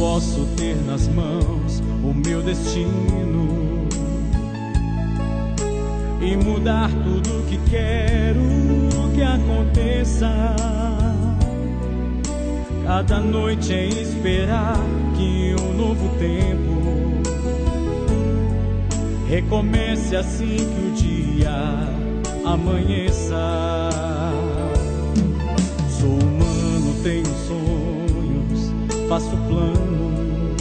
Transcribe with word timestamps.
posso 0.00 0.46
ter 0.56 0.76
nas 0.86 1.06
mãos 1.08 1.82
o 2.02 2.14
meu 2.14 2.40
destino 2.40 3.86
e 6.22 6.34
mudar 6.38 6.88
tudo 7.04 7.46
que 7.46 7.58
quero 7.68 8.40
que 9.14 9.22
aconteça. 9.22 10.56
Cada 12.86 13.20
noite 13.20 13.74
é 13.74 13.88
esperar 13.88 14.78
que 15.18 15.54
um 15.60 15.74
novo 15.74 16.08
tempo 16.18 17.20
recomece 19.28 20.16
assim 20.16 20.56
que 20.56 20.88
o 20.88 20.92
dia 20.92 21.50
amanheça. 22.42 23.79
Faço 29.10 29.36
plano. 29.48 30.54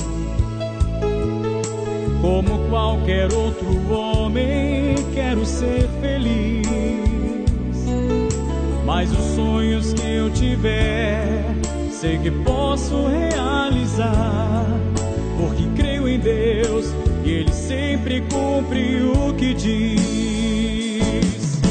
Como 2.20 2.68
qualquer 2.68 3.32
outro 3.32 3.94
homem, 3.94 4.96
quero 5.14 5.46
ser 5.46 5.88
feliz. 6.02 6.66
Mas 8.84 9.12
os 9.12 9.36
sonhos 9.36 9.94
que 9.94 10.02
eu 10.02 10.32
tiver, 10.32 11.46
sei 11.92 12.18
que 12.18 12.32
posso 12.32 13.06
realizar. 13.06 14.66
Porque 15.38 15.68
creio 15.76 16.10
em 16.10 16.20
Deus 16.20 16.88
e 17.24 17.30
Ele 17.30 17.54
sempre 17.54 18.22
cumpre 18.22 19.04
o 19.04 19.32
que 19.36 19.54
diz. 19.54 21.62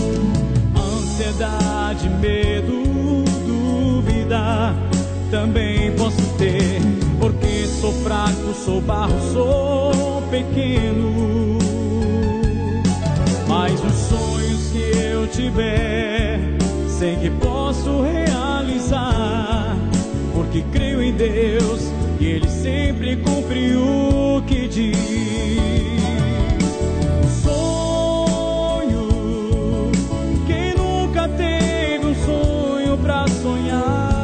Ansiedade, 0.77 2.09
medo, 2.21 3.25
dúvida 3.45 4.88
também 5.31 5.93
posso 5.93 6.23
ter. 6.37 6.81
Porque 7.19 7.67
sou 7.81 7.93
fraco, 8.03 8.55
sou 8.55 8.81
barro, 8.81 9.19
sou 9.33 10.23
pequeno. 10.31 11.59
Mas 13.47 13.73
os 13.83 13.95
sonhos 13.95 14.71
que 14.71 14.99
eu 14.99 15.27
tiver, 15.29 16.41
sei 16.89 17.17
que 17.17 17.31
posso 17.31 18.03
realizar. 18.03 19.77
Porque 20.35 20.65
creio 20.73 21.03
em 21.03 21.13
Deus 21.13 21.91
e 22.21 22.27
Ele 22.27 22.49
sempre 22.49 23.17
cumpre 23.17 23.75
o 23.77 24.43
que 24.47 24.69
diz. 24.69 25.19
Quem 30.47 30.75
nunca 30.75 31.29
teve 31.29 32.07
um 32.07 32.15
sonho 32.25 32.97
pra 32.99 33.27
sonhar? 33.29 34.18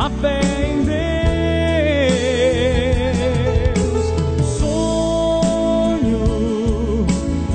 A 0.00 0.08
fé 0.08 0.40
em 0.66 0.82
Deus. 0.82 0.96
Sonho 4.58 6.24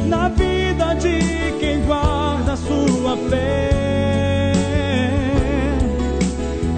na 0.05 0.29
vida 0.29 0.93
de 0.93 1.53
quem 1.59 1.81
guarda 1.85 2.55
sua 2.55 3.17
fé. 3.29 4.51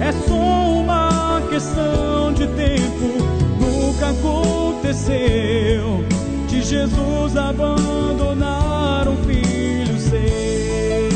É 0.00 0.12
só 0.26 0.34
uma 0.34 1.42
questão 1.50 2.32
de 2.32 2.46
tempo. 2.46 3.18
Nunca 3.60 4.08
aconteceu 4.08 6.02
de 6.48 6.62
Jesus 6.62 7.36
abandonar 7.36 9.06
um 9.06 9.16
filho 9.18 9.98
seu, 9.98 11.10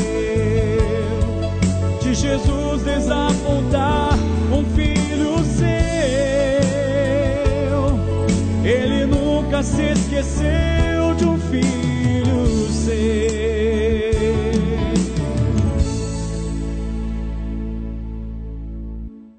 de 2.03 2.13
Jesus 2.13 2.83
desapontar 2.83 3.62
se 9.63 9.81
esqueceu 9.91 11.15
de 11.15 11.25
um 11.25 11.39
filho 11.39 12.69
seu. 12.69 13.32